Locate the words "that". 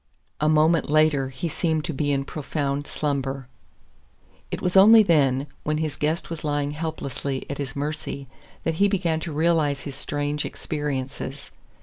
8.63-8.73